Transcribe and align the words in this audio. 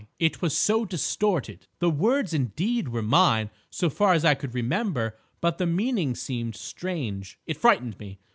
"It 0.17 0.41
was 0.41 0.57
so 0.57 0.83
distorted. 0.83 1.67
The 1.77 1.91
words, 1.91 2.33
indeed, 2.33 2.87
were 2.87 3.03
mine 3.03 3.51
so 3.69 3.87
far 3.87 4.13
as 4.13 4.25
I 4.25 4.33
could 4.33 4.55
remember, 4.55 5.15
but 5.41 5.59
the 5.59 5.67
meanings 5.67 6.19
seemed 6.19 6.55
strange. 6.55 7.37
It 7.45 7.53
frightened 7.57 7.99
me. 7.99 8.17